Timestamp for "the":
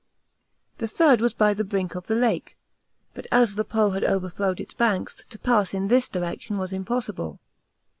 0.79-0.87, 1.53-1.63, 2.07-2.15, 3.53-3.63